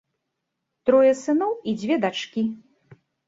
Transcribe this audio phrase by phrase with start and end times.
[0.89, 2.47] Трое сыноў і дзве дачкі.